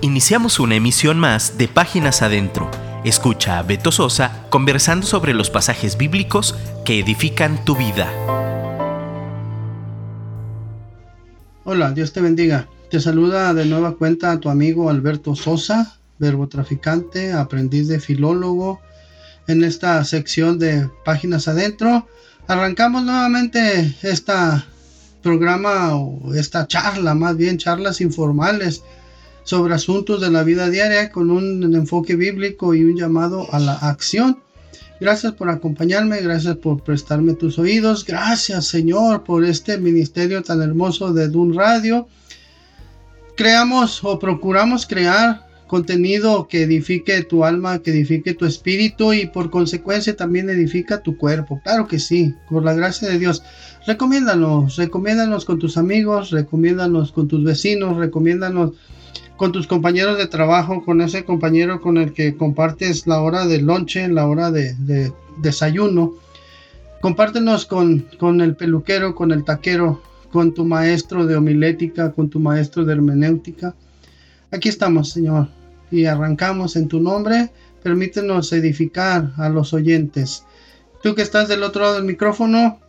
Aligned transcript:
Iniciamos 0.00 0.60
una 0.60 0.76
emisión 0.76 1.18
más 1.18 1.58
de 1.58 1.66
Páginas 1.66 2.22
Adentro. 2.22 2.70
Escucha 3.04 3.58
a 3.58 3.64
Beto 3.64 3.90
Sosa 3.90 4.44
conversando 4.48 5.04
sobre 5.04 5.34
los 5.34 5.50
pasajes 5.50 5.98
bíblicos 5.98 6.54
que 6.84 7.00
edifican 7.00 7.64
tu 7.64 7.74
vida. 7.74 8.08
Hola, 11.64 11.90
Dios 11.90 12.12
te 12.12 12.20
bendiga. 12.20 12.68
Te 12.92 13.00
saluda 13.00 13.52
de 13.54 13.64
nueva 13.64 13.96
cuenta 13.96 14.38
tu 14.38 14.48
amigo 14.50 14.88
Alberto 14.88 15.34
Sosa, 15.34 15.96
verbo 16.20 16.48
traficante, 16.48 17.32
aprendiz 17.32 17.88
de 17.88 17.98
filólogo. 17.98 18.80
En 19.48 19.64
esta 19.64 20.04
sección 20.04 20.60
de 20.60 20.88
Páginas 21.04 21.48
Adentro, 21.48 22.06
arrancamos 22.46 23.02
nuevamente 23.02 23.96
esta 24.02 24.64
programa 25.24 25.96
o 25.96 26.34
esta 26.34 26.68
charla, 26.68 27.16
más 27.16 27.36
bien 27.36 27.58
charlas 27.58 28.00
informales 28.00 28.84
sobre 29.48 29.72
asuntos 29.72 30.20
de 30.20 30.30
la 30.30 30.42
vida 30.42 30.68
diaria 30.68 31.10
con 31.10 31.30
un 31.30 31.74
enfoque 31.74 32.16
bíblico 32.16 32.74
y 32.74 32.84
un 32.84 32.98
llamado 32.98 33.46
a 33.50 33.58
la 33.58 33.72
acción. 33.72 34.42
Gracias 35.00 35.32
por 35.32 35.48
acompañarme, 35.48 36.20
gracias 36.20 36.56
por 36.56 36.82
prestarme 36.82 37.32
tus 37.32 37.58
oídos, 37.58 38.04
gracias 38.04 38.66
Señor 38.66 39.24
por 39.24 39.46
este 39.46 39.78
ministerio 39.78 40.42
tan 40.42 40.60
hermoso 40.60 41.14
de 41.14 41.28
Dun 41.28 41.54
Radio. 41.54 42.08
Creamos 43.36 44.04
o 44.04 44.18
procuramos 44.18 44.84
crear 44.84 45.47
contenido 45.68 46.48
que 46.48 46.62
edifique 46.62 47.22
tu 47.22 47.44
alma, 47.44 47.78
que 47.78 47.92
edifique 47.92 48.34
tu 48.34 48.44
espíritu 48.44 49.12
y 49.12 49.26
por 49.26 49.50
consecuencia 49.50 50.16
también 50.16 50.50
edifica 50.50 51.02
tu 51.02 51.16
cuerpo. 51.16 51.60
Claro 51.62 51.86
que 51.86 52.00
sí, 52.00 52.34
por 52.50 52.64
la 52.64 52.74
gracia 52.74 53.08
de 53.08 53.20
Dios. 53.20 53.44
Recomiéndanos, 53.86 54.76
recomiéndanos 54.76 55.44
con 55.44 55.60
tus 55.60 55.76
amigos, 55.76 56.30
recomiéndanos 56.30 57.12
con 57.12 57.28
tus 57.28 57.44
vecinos, 57.44 57.96
recomiéndanos 57.96 58.72
con 59.36 59.52
tus 59.52 59.68
compañeros 59.68 60.18
de 60.18 60.26
trabajo, 60.26 60.84
con 60.84 61.00
ese 61.00 61.24
compañero 61.24 61.80
con 61.80 61.96
el 61.96 62.12
que 62.12 62.36
compartes 62.36 63.06
la 63.06 63.22
hora 63.22 63.46
de 63.46 63.62
lonche, 63.62 64.08
la 64.08 64.26
hora 64.26 64.50
de, 64.50 64.74
desayuno. 65.38 66.14
Compártenos 67.00 67.64
con, 67.64 68.06
con, 68.18 68.40
el 68.40 68.56
peluquero, 68.56 69.14
con 69.14 69.30
el 69.30 69.44
taquero, 69.44 70.02
con 70.32 70.52
tu 70.52 70.64
maestro 70.64 71.24
de 71.26 71.36
homilética, 71.36 72.10
con 72.10 72.28
tu 72.28 72.40
maestro 72.40 72.84
de 72.84 72.94
hermenéutica. 72.94 73.76
Aquí 74.50 74.68
estamos, 74.68 75.10
Señor, 75.10 75.48
y 75.90 76.06
arrancamos 76.06 76.76
en 76.76 76.88
tu 76.88 77.00
nombre. 77.00 77.50
Permítenos 77.82 78.52
edificar 78.52 79.32
a 79.36 79.48
los 79.48 79.72
oyentes. 79.72 80.44
Tú 81.02 81.14
que 81.14 81.22
estás 81.22 81.48
del 81.48 81.62
otro 81.62 81.82
lado 81.82 81.94
del 81.94 82.04
micrófono, 82.04 82.80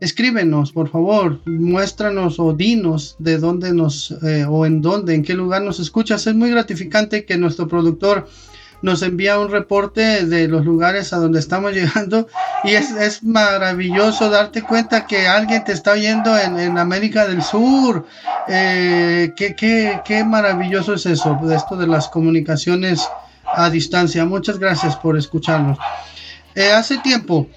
escríbenos, 0.00 0.72
por 0.72 0.88
favor, 0.88 1.40
muéstranos 1.46 2.38
o 2.38 2.52
dinos 2.52 3.16
de 3.18 3.38
dónde 3.38 3.72
nos 3.72 4.10
eh, 4.22 4.44
o 4.48 4.66
en 4.66 4.82
dónde, 4.82 5.14
en 5.14 5.22
qué 5.22 5.34
lugar 5.34 5.62
nos 5.62 5.80
escuchas. 5.80 6.26
Es 6.26 6.34
muy 6.34 6.50
gratificante 6.50 7.24
que 7.24 7.38
nuestro 7.38 7.68
productor 7.68 8.28
nos 8.82 9.02
envía 9.02 9.38
un 9.38 9.50
reporte 9.50 10.24
de 10.24 10.48
los 10.48 10.64
lugares 10.64 11.12
a 11.12 11.18
donde 11.18 11.38
estamos 11.38 11.72
llegando 11.74 12.28
y 12.64 12.70
es, 12.70 13.22
maravilloso 13.22 14.30
darte 14.30 14.62
cuenta 14.62 15.06
que 15.06 15.26
alguien 15.26 15.64
te 15.64 15.72
está 15.72 15.92
oyendo 15.92 16.36
en, 16.38 16.78
América 16.78 17.26
del 17.26 17.42
Sur. 17.42 18.06
Eh, 18.48 19.32
qué, 19.36 19.54
qué, 20.04 20.24
maravilloso 20.24 20.94
es 20.94 21.06
eso, 21.06 21.38
esto 21.52 21.76
de 21.76 21.86
las 21.86 22.08
comunicaciones 22.08 23.06
a 23.44 23.70
distancia. 23.70 24.24
Muchas 24.24 24.58
gracias 24.58 24.96
por 24.96 25.16
escucharnos. 25.16 25.78
Eh, 26.54 26.72
hace 26.72 26.98
tiempo, 26.98 27.48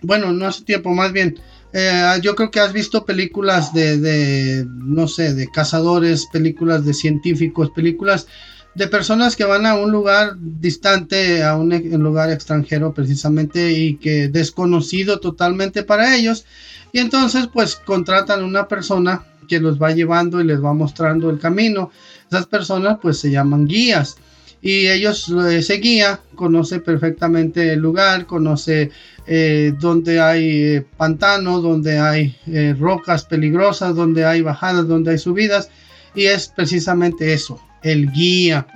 bueno, 0.00 0.32
no 0.32 0.46
hace 0.46 0.64
tiempo, 0.64 0.90
más 0.90 1.12
bien, 1.12 1.38
eh, 1.72 2.18
yo 2.22 2.34
creo 2.34 2.50
que 2.50 2.60
has 2.60 2.72
visto 2.72 3.04
películas 3.04 3.72
de, 3.72 4.66
no 4.68 5.08
sé, 5.08 5.34
de 5.34 5.48
cazadores, 5.48 6.26
películas 6.32 6.84
de 6.84 6.92
científicos, 6.92 7.70
películas 7.70 8.26
de 8.74 8.88
personas 8.88 9.36
que 9.36 9.44
van 9.44 9.66
a 9.66 9.74
un 9.74 9.92
lugar 9.92 10.34
distante, 10.38 11.42
a 11.42 11.56
un, 11.56 11.70
lugar 12.02 12.30
extranjero 12.30 12.94
precisamente 12.94 13.72
y 13.72 13.96
que 13.96 14.28
desconocido 14.28 15.20
totalmente 15.20 15.82
para 15.82 16.16
ellos. 16.16 16.44
Y 16.92 16.98
entonces 16.98 17.48
pues 17.52 17.76
contratan 17.76 18.44
una 18.44 18.68
persona 18.68 19.24
que 19.48 19.60
los 19.60 19.80
va 19.80 19.92
llevando 19.92 20.40
y 20.40 20.44
les 20.44 20.62
va 20.62 20.72
mostrando 20.72 21.30
el 21.30 21.38
camino. 21.38 21.90
Esas 22.30 22.46
personas 22.46 22.98
pues 23.00 23.18
se 23.18 23.30
llaman 23.30 23.66
guías 23.66 24.16
y 24.62 24.86
ellos, 24.86 25.28
ese 25.28 25.74
guía 25.74 26.20
conoce 26.36 26.78
perfectamente 26.78 27.72
el 27.72 27.80
lugar, 27.80 28.26
conoce 28.26 28.92
eh, 29.26 29.74
donde 29.80 30.20
hay 30.20 30.62
eh, 30.62 30.86
pantanos, 30.96 31.64
donde 31.64 31.98
hay 31.98 32.36
eh, 32.46 32.74
rocas 32.78 33.24
peligrosas, 33.24 33.96
donde 33.96 34.24
hay 34.24 34.40
bajadas, 34.40 34.86
donde 34.86 35.10
hay 35.10 35.18
subidas, 35.18 35.68
y 36.14 36.26
es 36.26 36.46
precisamente 36.46 37.32
eso, 37.32 37.60
el 37.82 38.10
guía. 38.10 38.66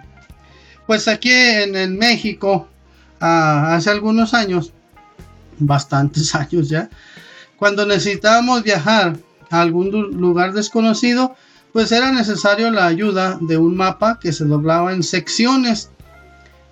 Pues 0.87 1.09
aquí 1.09 1.31
en, 1.33 1.99
México, 1.99 2.69
ah, 3.21 3.75
hace 3.75 3.91
algunos 3.91 4.35
años, 4.35 4.73
bastantes 5.59 6.35
años 6.35 6.69
ya, 6.69 6.89
cuando 7.57 7.87
necesitábamos 7.87 8.63
viajar 8.63 9.17
a 9.51 9.61
algún 9.61 9.91
lugar 9.91 10.53
desconocido, 10.53 11.35
pues 11.73 11.93
era 11.93 12.13
necesario 12.13 12.71
la 12.71 12.87
ayuda 12.87 13.39
de 13.41 13.57
un 13.57 13.77
mapa 13.77 14.19
que 14.21 14.33
se 14.33 14.45
doblaba 14.45 14.93
en 14.93 15.03
secciones. 15.03 15.91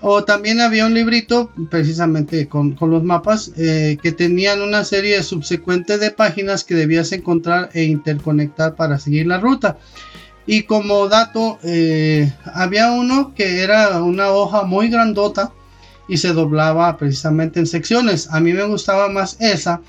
O 0.00 0.24
también 0.24 0.60
había 0.60 0.84
un 0.84 0.92
librito, 0.92 1.50
precisamente 1.70 2.46
con, 2.48 2.76
los 2.78 3.02
mapas, 3.02 3.52
eh, 3.56 3.96
que 4.02 4.12
tenían 4.12 4.60
una 4.60 4.84
serie 4.84 5.22
subsecuente 5.22 5.96
de 5.96 6.10
páginas 6.10 6.62
que 6.64 6.74
debías 6.74 7.12
encontrar 7.12 7.70
e 7.72 7.84
interconectar 7.84 8.74
para 8.76 8.98
seguir 8.98 9.26
la 9.26 9.38
ruta. 9.38 9.78
Y 10.46 10.64
como 10.64 11.08
dato, 11.08 11.58
eh, 11.62 12.32
había 12.44 12.92
uno 12.92 13.32
que 13.34 13.62
era 13.62 14.02
una 14.02 14.28
hoja 14.30 14.64
muy 14.64 14.88
grandota 14.88 15.52
y 16.06 16.18
se 16.18 16.32
doblaba 16.32 16.96
precisamente 16.98 17.60
en 17.60 17.66
secciones. 17.66 18.28
A 18.30 18.40
mí 18.40 18.52
me 18.52 18.64
gustaba 18.64 19.08
más 19.08 19.36
esa 19.40 19.80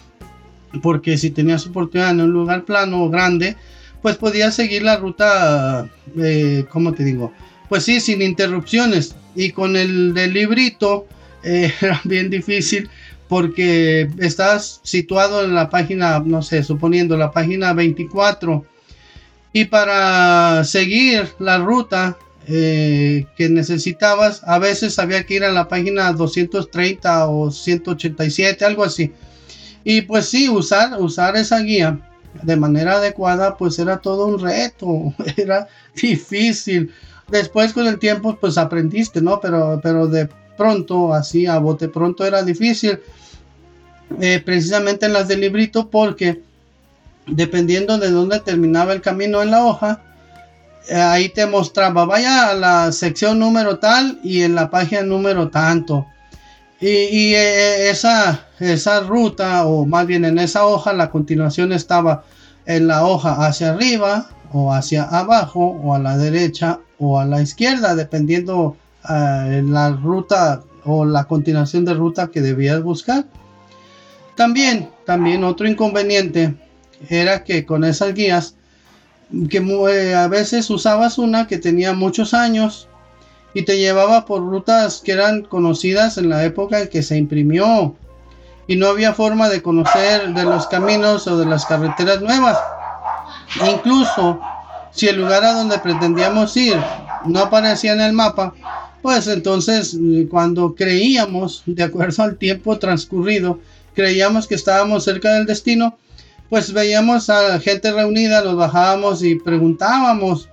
porque 0.82 1.18
si 1.18 1.30
tenías 1.30 1.68
oportunidad 1.68 2.12
en 2.12 2.22
un 2.22 2.32
lugar 2.32 2.66
plano 2.66 3.04
o 3.04 3.10
grande, 3.10 3.56
pues 4.02 4.18
podía 4.18 4.52
seguir 4.52 4.84
la 4.84 4.98
ruta, 4.98 5.90
eh, 6.18 6.66
¿cómo 6.70 6.94
te 6.94 7.04
digo? 7.04 7.34
Pues 7.70 7.84
sí, 7.84 8.00
sin 8.00 8.22
interrupciones. 8.22 9.16
Y 9.36 9.52
con 9.52 9.76
el 9.76 10.14
del 10.14 10.34
librito 10.34 11.08
eh, 11.44 11.74
era 11.82 12.00
bien 12.04 12.30
difícil 12.30 12.90
porque 13.28 14.10
estás 14.20 14.80
situado 14.84 15.44
en 15.44 15.56
la 15.56 15.70
página, 15.70 16.20
no 16.20 16.42
sé, 16.42 16.64
suponiendo 16.64 17.18
la 17.18 17.32
página 17.32 17.74
24. 17.74 18.66
Y 19.56 19.64
para 19.64 20.66
seguir 20.66 21.30
la 21.40 21.60
ruta 21.60 22.18
eh, 22.46 23.26
que 23.38 23.48
necesitabas, 23.48 24.42
a 24.44 24.60
veces 24.60 25.00
había 25.00 25.26
que 25.26 25.36
ir 25.36 25.46
a 25.46 25.52
la 25.54 25.70
página 25.70 26.12
230 26.12 27.30
o 27.30 27.50
187, 27.50 28.66
algo 28.66 28.84
así. 28.84 29.14
Y 29.86 30.02
pues 30.02 30.28
sí, 30.28 30.50
usar, 30.50 31.02
usar 31.02 31.38
esa 31.38 31.62
guía 31.62 31.98
de 32.44 32.58
manera 32.58 32.98
adecuada, 32.98 33.56
pues 33.56 33.80
era 33.80 34.00
todo 34.00 34.26
un 34.26 34.42
reto, 34.42 35.14
era 35.38 35.70
difícil. 35.96 36.92
Después 37.30 37.72
con 37.72 37.88
el 37.88 37.98
tiempo, 37.98 38.38
pues 38.38 38.58
aprendiste, 38.58 39.22
¿no? 39.22 39.40
Pero, 39.40 39.80
pero 39.82 40.08
de 40.08 40.28
pronto, 40.58 41.14
así 41.14 41.46
a 41.46 41.60
bote 41.60 41.88
pronto 41.88 42.26
era 42.26 42.44
difícil. 42.44 43.00
Eh, 44.20 44.42
precisamente 44.44 45.06
en 45.06 45.14
las 45.14 45.30
del 45.30 45.40
librito, 45.40 45.90
porque 45.90 46.42
dependiendo 47.28 47.98
de 47.98 48.12
dónde 48.12 48.40
terminaba 48.40 48.94
el 48.94 49.02
camino 49.02 49.42
en 49.42 49.52
la 49.52 49.66
hoja, 49.66 50.02
eh, 50.88 50.96
ahí 50.96 51.30
te 51.30 51.46
mostraba, 51.48 52.06
vaya 52.06 52.50
a 52.50 52.54
la 52.54 52.92
sección 52.92 53.40
número 53.40 53.80
tal 53.80 54.20
y 54.24 54.44
en 54.44 54.56
la 54.56 54.70
página 54.70 55.02
número 55.02 55.50
tanto. 55.50 56.06
Y, 56.80 57.34
eh, 57.34 57.90
esa, 57.90 58.48
esa 58.60 59.00
ruta, 59.00 59.66
o 59.66 59.86
más 59.86 60.06
bien 60.06 60.26
en 60.26 60.38
esa 60.38 60.66
hoja, 60.66 60.94
la 60.94 61.10
continuación 61.10 61.72
estaba 61.72 62.24
en 62.66 62.88
la 62.88 63.06
hoja 63.06 63.46
hacia 63.48 63.72
arriba, 63.72 64.30
o 64.52 64.72
hacia 64.72 65.04
abajo, 65.04 65.80
o 65.84 65.96
a 65.96 66.00
la 66.00 66.18
derecha, 66.18 66.80
o 67.00 67.20
a 67.20 67.26
la 67.26 67.42
izquierda, 67.42 67.96
dependiendo 67.96 68.78
la 69.08 69.92
ruta 69.92 70.64
o 70.84 71.06
la 71.06 71.26
continuación 71.26 71.86
de 71.86 71.94
ruta 71.94 72.28
que 72.28 72.42
debías 72.42 72.82
buscar. 72.82 73.26
También, 74.36 74.90
también 75.06 75.44
otro 75.44 75.68
inconveniente 75.68 76.56
era 77.10 77.44
que 77.44 77.66
con 77.66 77.84
esas 77.84 78.14
guías, 78.14 78.56
que 79.50 79.58
eh, 79.58 80.14
a 80.16 80.28
veces 80.28 80.70
usabas 80.70 81.18
una 81.18 81.48
que 81.48 81.58
tenía 81.58 81.94
muchos 81.94 82.34
años 82.34 82.88
y 83.54 83.64
te 83.64 83.78
llevaba 83.78 84.26
por 84.26 84.42
rutas 84.42 85.02
que 85.04 85.14
eran 85.14 85.44
conocidas 85.44 86.18
en 86.18 86.30
la 86.30 86.44
época 86.44 86.82
en 86.82 86.90
que 86.90 87.02
se 87.02 87.18
imprimió 87.18 87.96
y 88.68 88.76
no 88.76 88.88
había 88.88 89.14
forma 89.14 89.50
de 89.50 89.62
conocer 89.62 90.34
de 90.34 90.44
los 90.44 90.68
caminos 90.68 91.28
o 91.28 91.38
de 91.38 91.46
las 91.46 91.66
carreteras 91.66 92.22
nuevas. 92.22 92.58
Incluso 93.72 94.40
si 94.92 95.08
el 95.08 95.18
lugar 95.18 95.44
a 95.44 95.54
donde 95.54 95.78
pretendíamos 95.80 96.56
ir 96.58 96.78
no 97.26 97.40
aparecía 97.40 97.94
en 97.94 98.02
el 98.02 98.14
mapa, 98.14 98.54
pues 99.02 99.28
entonces 99.28 99.98
cuando 100.30 100.76
creíamos, 100.76 101.64
de 101.66 101.84
acuerdo 101.84 102.24
al 102.24 102.38
tiempo 102.38 102.78
transcurrido, 102.80 103.60
creíamos 103.94 104.48
que 104.48 104.56
estábamos 104.56 105.04
cerca 105.04 105.34
del 105.34 105.46
destino, 105.46 105.98
pues 106.50 106.72
veíamos 106.74 107.30
a 107.30 107.60
gente 107.60 107.92
reunida, 107.92 108.44
nos 108.44 108.56
bajábamos 108.56 109.24
y 109.24 109.36
preguntábamos 109.36 110.50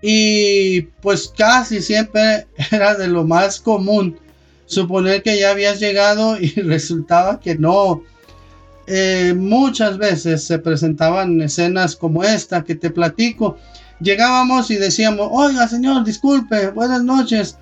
Y 0.00 0.82
pues 1.00 1.32
casi 1.36 1.80
siempre 1.80 2.46
era 2.70 2.94
de 2.94 3.08
lo 3.08 3.24
más 3.24 3.60
común 3.60 4.18
suponer 4.66 5.22
que 5.22 5.38
ya 5.38 5.50
habías 5.50 5.80
llegado 5.80 6.38
y 6.40 6.48
resultaba 6.62 7.40
que 7.40 7.56
no. 7.56 8.02
Eh, 8.86 9.32
muchas 9.36 9.96
veces 9.98 10.44
se 10.44 10.58
presentaban 10.58 11.40
escenas 11.40 11.94
como 11.94 12.24
esta 12.24 12.64
que 12.64 12.74
te 12.74 12.90
platico. 12.90 13.56
Llegábamos 14.00 14.70
y 14.70 14.76
decíamos, 14.76 15.28
oiga 15.30 15.68
señor, 15.68 16.04
disculpe, 16.04 16.70
buenas 16.70 17.04
noches. 17.04 17.58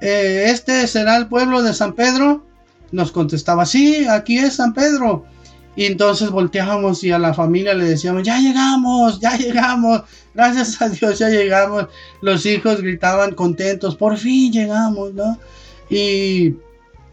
Eh, 0.00 0.46
¿Este 0.48 0.86
será 0.86 1.16
el 1.16 1.28
pueblo 1.28 1.62
de 1.62 1.72
San 1.72 1.94
Pedro? 1.94 2.44
Nos 2.90 3.12
contestaba, 3.12 3.64
sí, 3.64 4.04
aquí 4.06 4.36
es 4.36 4.56
San 4.56 4.74
Pedro. 4.74 5.24
Y 5.74 5.86
entonces 5.86 6.30
volteábamos 6.30 7.02
y 7.02 7.12
a 7.12 7.18
la 7.18 7.32
familia 7.32 7.74
le 7.74 7.84
decíamos, 7.84 8.22
ya 8.24 8.38
llegamos, 8.38 9.20
ya 9.20 9.36
llegamos, 9.36 10.02
gracias 10.34 10.80
a 10.82 10.88
Dios 10.88 11.18
ya 11.18 11.30
llegamos. 11.30 11.86
Los 12.20 12.44
hijos 12.44 12.82
gritaban 12.82 13.34
contentos, 13.34 13.96
por 13.96 14.18
fin 14.18 14.52
llegamos, 14.52 15.14
¿no? 15.14 15.38
Y 15.88 16.56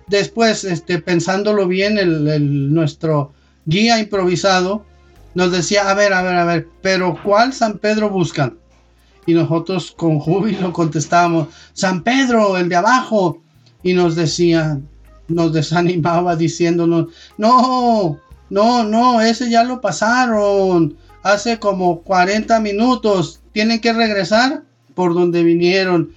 después, 0.08 0.66
este, 0.66 1.00
pensándolo 1.00 1.68
bien, 1.68 1.98
el, 1.98 2.74
nuestro 2.74 3.32
guía 3.66 4.00
improvisado 4.00 4.86
nos 5.36 5.52
decía, 5.52 5.90
a 5.90 5.94
ver, 5.94 6.12
a 6.12 6.22
ver, 6.22 6.36
a 6.36 6.46
ver, 6.46 6.68
pero 6.82 7.18
¿cuál 7.24 7.54
San 7.54 7.78
Pedro 7.78 8.10
buscan? 8.10 8.58
Y 9.26 9.34
nosotros 9.34 9.94
con 9.96 10.20
júbilo 10.20 10.74
contestábamos, 10.74 11.48
San 11.74 12.04
Pedro, 12.04 12.58
el 12.58 12.68
de 12.68 12.76
abajo. 12.76 13.42
Y 13.82 13.94
nos 13.94 14.18
decía, 14.18 14.78
nos 15.30 15.54
desanimaba 15.54 16.36
diciéndonos, 16.36 17.08
no, 17.38 18.20
no, 18.50 18.84
no, 18.84 19.22
ese 19.22 19.50
ya 19.50 19.64
lo 19.64 19.82
pasaron 19.82 20.98
hace 21.24 21.60
como 21.60 22.02
40 22.02 22.60
minutos. 22.60 23.42
Tienen 23.52 23.80
que 23.80 23.94
regresar 23.94 24.64
por 24.96 25.14
donde 25.14 25.44
vinieron. 25.44 26.12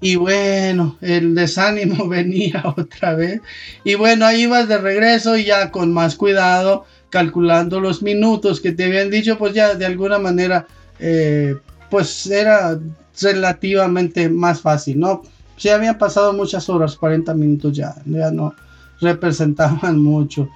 Y 0.00 0.16
bueno, 0.16 0.96
el 1.00 1.34
desánimo 1.34 2.08
venía 2.08 2.62
otra 2.76 3.14
vez. 3.14 3.40
Y 3.84 3.94
bueno, 3.94 4.26
ahí 4.26 4.42
ibas 4.42 4.68
de 4.68 4.78
regreso 4.78 5.36
y 5.36 5.44
ya 5.44 5.70
con 5.70 5.92
más 5.92 6.14
cuidado, 6.14 6.84
calculando 7.10 7.80
los 7.80 8.02
minutos 8.02 8.60
que 8.60 8.72
te 8.72 8.84
habían 8.84 9.10
dicho, 9.10 9.38
pues 9.38 9.54
ya 9.54 9.74
de 9.74 9.86
alguna 9.86 10.18
manera, 10.18 10.66
eh, 11.00 11.56
pues 11.90 12.26
era 12.26 12.78
relativamente 13.20 14.28
más 14.28 14.60
fácil, 14.60 15.00
¿no? 15.00 15.22
Si 15.56 15.68
habían 15.70 15.98
pasado 15.98 16.32
muchas 16.32 16.68
horas, 16.68 16.94
40 16.94 17.34
minutos 17.34 17.76
ya, 17.76 17.96
ya 18.06 18.30
no 18.30 18.54
representaban 19.00 19.98
mucho. 20.02 20.48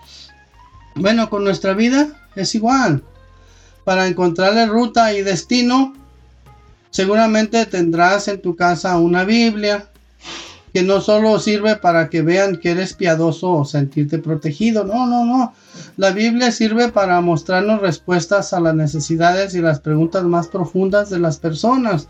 Bueno, 0.94 1.30
con 1.30 1.44
nuestra 1.44 1.74
vida 1.74 2.08
es 2.36 2.54
igual. 2.54 3.02
Para 3.84 4.06
encontrarle 4.06 4.66
ruta 4.66 5.12
y 5.14 5.22
destino, 5.22 5.94
seguramente 6.90 7.66
tendrás 7.66 8.28
en 8.28 8.40
tu 8.40 8.54
casa 8.56 8.98
una 8.98 9.24
Biblia 9.24 9.88
que 10.72 10.82
no 10.82 11.00
solo 11.00 11.38
sirve 11.38 11.76
para 11.76 12.08
que 12.08 12.22
vean 12.22 12.56
que 12.56 12.70
eres 12.70 12.94
piadoso 12.94 13.50
o 13.50 13.64
sentirte 13.64 14.18
protegido. 14.18 14.84
No, 14.84 15.06
no, 15.06 15.24
no. 15.24 15.52
La 15.96 16.12
Biblia 16.12 16.50
sirve 16.50 16.88
para 16.88 17.20
mostrarnos 17.20 17.80
respuestas 17.80 18.52
a 18.52 18.60
las 18.60 18.74
necesidades 18.74 19.54
y 19.54 19.60
las 19.60 19.80
preguntas 19.80 20.24
más 20.24 20.48
profundas 20.48 21.10
de 21.10 21.18
las 21.18 21.38
personas. 21.38 22.08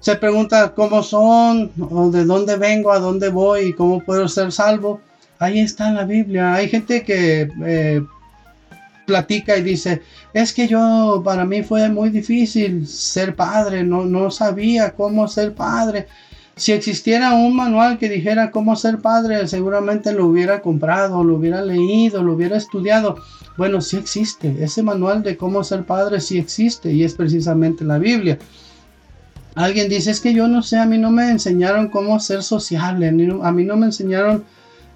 Se 0.00 0.16
pregunta 0.16 0.74
cómo 0.74 1.02
son, 1.02 1.72
o 1.80 2.10
de 2.10 2.26
dónde 2.26 2.56
vengo, 2.56 2.92
a 2.92 2.98
dónde 2.98 3.30
voy 3.30 3.68
y 3.68 3.72
cómo 3.72 4.04
puedo 4.04 4.28
ser 4.28 4.52
salvo. 4.52 5.00
Ahí 5.44 5.60
está 5.60 5.92
la 5.92 6.04
Biblia. 6.04 6.54
Hay 6.54 6.70
gente 6.70 7.02
que 7.02 7.50
eh, 7.66 8.02
platica 9.04 9.58
y 9.58 9.62
dice, 9.62 10.00
es 10.32 10.54
que 10.54 10.66
yo, 10.66 11.20
para 11.22 11.44
mí 11.44 11.62
fue 11.62 11.88
muy 11.90 12.08
difícil 12.08 12.86
ser 12.86 13.36
padre, 13.36 13.84
no, 13.84 14.06
no 14.06 14.30
sabía 14.30 14.92
cómo 14.92 15.28
ser 15.28 15.54
padre. 15.54 16.06
Si 16.56 16.72
existiera 16.72 17.34
un 17.34 17.54
manual 17.54 17.98
que 17.98 18.08
dijera 18.08 18.50
cómo 18.50 18.74
ser 18.74 19.00
padre, 19.00 19.46
seguramente 19.46 20.12
lo 20.12 20.26
hubiera 20.26 20.62
comprado, 20.62 21.22
lo 21.22 21.34
hubiera 21.34 21.60
leído, 21.60 22.22
lo 22.22 22.32
hubiera 22.32 22.56
estudiado. 22.56 23.16
Bueno, 23.58 23.82
sí 23.82 23.98
existe. 23.98 24.64
Ese 24.64 24.82
manual 24.82 25.22
de 25.22 25.36
cómo 25.36 25.62
ser 25.62 25.84
padre 25.84 26.22
sí 26.22 26.38
existe 26.38 26.90
y 26.90 27.04
es 27.04 27.12
precisamente 27.12 27.84
la 27.84 27.98
Biblia. 27.98 28.38
Alguien 29.56 29.90
dice, 29.90 30.10
es 30.10 30.20
que 30.20 30.32
yo 30.32 30.48
no 30.48 30.62
sé, 30.62 30.78
a 30.78 30.86
mí 30.86 30.96
no 30.96 31.10
me 31.10 31.30
enseñaron 31.30 31.88
cómo 31.88 32.18
ser 32.18 32.42
sociable, 32.42 33.08
a 33.08 33.12
mí 33.52 33.64
no 33.64 33.76
me 33.76 33.86
enseñaron 33.86 34.44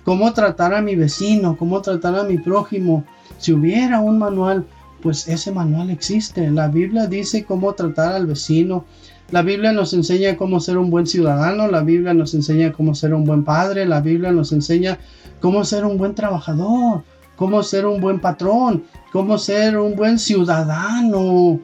cómo 0.08 0.32
tratar 0.32 0.72
a 0.72 0.80
mi 0.80 0.96
vecino, 0.96 1.58
cómo 1.58 1.82
tratar 1.82 2.16
a 2.16 2.22
mi 2.22 2.38
prójimo. 2.38 3.04
Si 3.36 3.52
hubiera 3.52 4.00
un 4.00 4.18
manual, 4.18 4.64
pues 5.02 5.28
ese 5.28 5.52
manual 5.52 5.90
existe. 5.90 6.50
La 6.50 6.68
Biblia 6.68 7.06
dice 7.06 7.44
cómo 7.44 7.74
tratar 7.74 8.14
al 8.14 8.24
vecino. 8.24 8.86
La 9.30 9.42
Biblia 9.42 9.70
nos 9.72 9.92
enseña 9.92 10.38
cómo 10.38 10.60
ser 10.60 10.78
un 10.78 10.88
buen 10.88 11.06
ciudadano. 11.06 11.68
La 11.68 11.82
Biblia 11.82 12.14
nos 12.14 12.32
enseña 12.32 12.72
cómo 12.72 12.94
ser 12.94 13.12
un 13.12 13.24
buen 13.24 13.44
padre. 13.44 13.84
La 13.84 14.00
Biblia 14.00 14.32
nos 14.32 14.50
enseña 14.52 14.98
cómo 15.40 15.62
ser 15.66 15.84
un 15.84 15.98
buen 15.98 16.14
trabajador, 16.14 17.02
cómo 17.36 17.62
ser 17.62 17.84
un 17.84 18.00
buen 18.00 18.18
patrón, 18.18 18.84
cómo 19.12 19.36
ser 19.36 19.76
un 19.76 19.94
buen 19.94 20.18
ciudadano. 20.18 21.60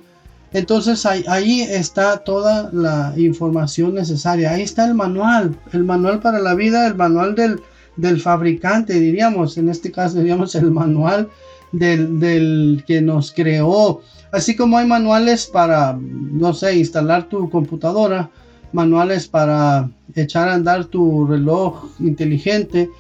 Entonces 0.53 1.07
ahí, 1.07 1.63
está 1.63 2.19
toda 2.19 2.69
la 2.75 3.15
información 3.17 3.95
necesaria. 3.95 4.51
Ahí 4.51 4.61
está 4.61 4.85
el 4.85 4.93
manual, 4.93 5.57
el 5.73 5.85
manual 5.85 6.21
para 6.21 6.41
la 6.41 6.55
vida, 6.55 6.87
el 6.87 6.95
manual 6.95 7.35
del, 7.35 7.59
del 7.97 8.21
fabricante, 8.21 8.99
diríamos. 8.99 9.59
En 9.59 9.69
este 9.69 9.91
caso 9.91 10.19
diríamos 10.19 10.55
el 10.55 10.71
manual 10.71 11.29
del, 11.73 12.85
que 12.87 13.01
nos 13.01 13.33
creó. 13.33 14.01
Así 14.33 14.57
como 14.57 14.79
hay 14.79 14.87
manuales 14.87 15.47
para, 15.47 15.97
no 16.01 16.53
sé, 16.55 16.77
instalar 16.77 17.29
tu 17.29 17.51
computadora, 17.51 18.31
manuales 18.73 19.29
para 19.29 19.91
echar 20.15 20.49
a 20.49 20.55
andar 20.55 20.87
tu 20.87 21.27
reloj 21.27 21.91
inteligente. 22.01 22.91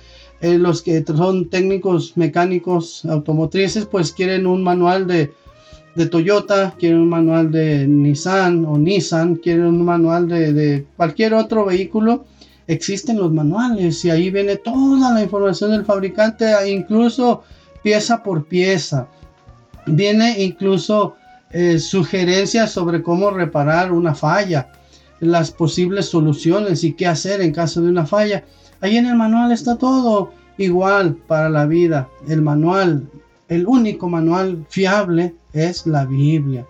Eh, 0.41 0.59
los 0.59 0.83
que 0.83 1.03
son 1.05 1.49
técnicos 1.49 2.17
mecánicos 2.17 3.05
automotrices, 3.07 3.87
pues 3.87 4.13
quieren 4.13 4.47
un 4.47 4.63
manual 4.63 5.07
de, 5.07 5.33
de 5.95 6.07
Toyota, 6.07 6.75
quieren 6.79 7.01
un 7.01 7.09
manual 7.09 7.51
de 7.51 7.87
Nissan 7.87 8.65
o 8.67 8.77
Nissan, 8.77 9.37
quieren 9.37 9.65
un 9.65 9.85
manual 9.85 10.29
de 10.29 10.87
cualquier 10.97 11.35
otro 11.35 11.65
vehículo 11.65 12.27
existen 12.67 13.19
los 13.19 13.33
manuales 13.33 14.05
y 14.05 14.11
ahí 14.11 14.31
viene 14.31 14.57
toda 14.57 15.13
la 15.13 15.23
información 15.23 15.71
del 15.71 15.85
fabricante, 15.85 16.47
incluso 16.69 17.43
pieza 17.83 18.23
por 18.23 18.47
pieza. 18.47 19.09
Viene 19.87 20.43
incluso 20.43 21.17
eh, 21.51 21.79
sugerencias 21.79 22.73
sobre 22.73 23.03
cómo 23.03 23.31
reparar 23.31 23.93
una 23.93 24.15
falla, 24.15 24.73
las 25.21 25.51
posibles 25.51 26.07
soluciones 26.07 26.83
y 26.85 26.95
qué 26.95 27.07
hacer 27.07 27.41
en 27.41 27.53
caso 27.53 27.83
de 27.83 27.91
una 27.91 28.07
falla. 28.07 28.45
Ahí 28.81 28.97
en 28.97 29.07
el 29.07 29.15
manual 29.15 29.53
está 29.53 29.77
todo 29.77 30.33
igual 30.59 31.15
para 31.15 31.49
la 31.49 31.67
vida. 31.67 32.09
El 32.29 32.43
manual, 32.43 33.09
el 33.49 33.67
único 33.67 34.09
manual 34.09 34.65
fiable 34.69 35.35
es 35.53 35.87
la 35.87 36.05
Biblia. 36.07 36.67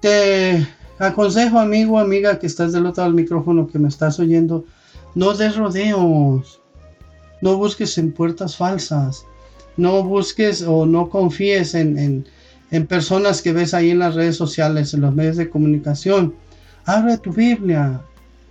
Te 0.00 0.66
aconsejo, 0.98 1.58
amigo, 1.58 1.98
amiga, 1.98 2.38
que 2.38 2.46
estás 2.46 2.72
del 2.72 2.86
otro 2.86 3.02
lado 3.02 3.14
del 3.14 3.22
micrófono, 3.22 3.66
que 3.66 3.78
me 3.78 3.88
estás 3.88 4.18
oyendo, 4.18 4.64
no 5.14 5.34
des 5.34 5.56
rodeos, 5.56 6.60
no 7.40 7.56
busques 7.56 7.96
en 7.98 8.12
puertas 8.12 8.56
falsas 8.56 9.24
no 9.78 10.02
busques 10.02 10.62
o 10.62 10.84
no 10.84 11.08
confíes 11.08 11.74
en, 11.74 12.26
personas 12.88 13.40
que 13.40 13.52
ves 13.52 13.72
ahí 13.72 13.90
en 13.90 14.00
las 14.00 14.14
redes 14.14 14.36
sociales, 14.36 14.92
en 14.92 15.00
los 15.00 15.14
medios 15.14 15.36
de 15.36 15.48
comunicación. 15.48 16.34
Abre 16.84 17.16
tu 17.16 17.32
Biblia. 17.32 18.02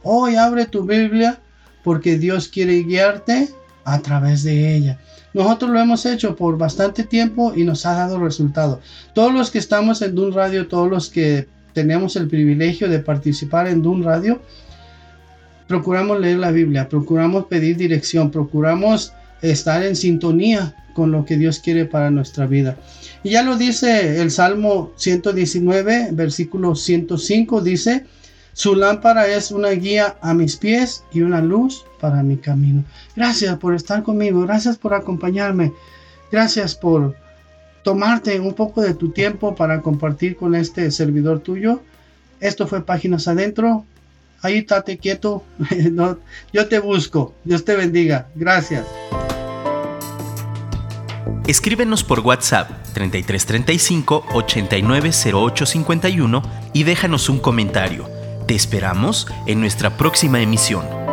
Hoy 0.02 0.36
abre 0.36 0.66
tu 0.66 0.84
Biblia 0.84 1.40
porque 1.84 2.18
Dios 2.18 2.48
quiere 2.48 2.82
guiarte 2.84 3.50
a 3.84 4.00
través 4.00 4.44
de 4.44 4.76
ella. 4.76 5.00
Nosotros 5.34 5.70
lo 5.70 5.80
hemos 5.80 6.06
hecho 6.06 6.36
por 6.36 6.58
bastante 6.58 7.04
tiempo 7.04 7.54
y 7.56 7.64
nos 7.64 7.86
ha 7.86 7.94
dado 7.94 8.20
resultado. 8.20 8.80
Todos 9.14 9.34
los 9.34 9.52
que 9.52 9.60
estamos 9.60 10.02
en 10.02 10.16
Dun 10.16 10.34
Radio, 10.34 10.68
todos 10.68 10.90
los 10.90 11.10
que 11.10 11.48
tenemos 11.74 12.16
el 12.16 12.28
privilegio 12.28 12.90
de 12.90 13.00
participar 13.00 13.68
en 13.68 13.82
Dun 13.82 14.04
Radio, 14.04 14.42
procuramos 15.68 16.20
leer 16.20 16.38
la 16.38 16.52
Biblia, 16.52 16.90
procuramos 16.90 17.46
pedir 17.46 17.78
dirección, 17.78 18.32
procuramos 18.32 19.14
estar 19.42 19.84
en 19.84 19.96
sintonía 19.96 20.76
con 20.94 21.12
lo 21.12 21.26
que 21.26 21.38
Dios 21.38 21.60
quiere 21.60 21.86
para 21.86 22.10
nuestra 22.10 22.48
vida. 22.48 22.78
Y 23.24 23.32
ya 23.32 23.44
lo 23.44 23.58
dice 23.58 24.22
el 24.22 24.32
Salmo 24.32 24.94
119, 24.96 26.10
versículo 26.12 26.76
105, 26.76 27.62
dice, 27.62 28.06
su 28.54 28.74
lámpara 28.74 29.28
es 29.28 29.52
una 29.52 29.70
guía 29.70 30.18
a 30.22 30.34
mis 30.34 30.56
pies 30.56 31.04
y 31.14 31.22
una 31.22 31.42
luz 31.42 31.86
para 32.00 32.24
mi 32.24 32.38
camino. 32.38 32.84
Gracias 33.16 33.56
por 33.58 33.76
estar 33.76 34.02
conmigo, 34.02 34.42
gracias 34.42 34.78
por 34.78 34.96
acompañarme, 34.96 35.74
gracias 36.32 36.74
por 36.74 37.16
tomarte 37.88 38.38
un 38.42 38.54
poco 38.54 38.82
de 38.82 38.94
tu 38.94 39.12
tiempo 39.12 39.56
para 39.56 39.82
compartir 39.82 40.36
con 40.36 40.56
este 40.56 40.92
servidor 40.92 41.40
tuyo. 41.40 41.82
Esto 42.42 42.68
fue 42.68 42.86
Páginas 42.86 43.30
Adentro. 43.30 43.86
Ahí 44.42 44.58
estate 44.58 44.98
quieto. 44.98 45.46
yo 46.52 46.68
te 46.68 46.80
busco. 46.80 47.34
Dios 47.46 47.64
te 47.64 47.78
bendiga. 47.78 48.28
Gracias. 48.36 48.86
Escríbenos 51.48 52.04
por 52.04 52.20
WhatsApp 52.20 52.70
3335 52.94 54.26
890851 54.34 56.44
y 56.74 56.84
déjanos 56.84 57.30
un 57.30 57.40
comentario. 57.40 58.10
Te 58.48 58.56
esperamos 58.56 59.28
en 59.46 59.62
nuestra 59.62 59.96
próxima 59.96 60.42
emisión. 60.42 61.07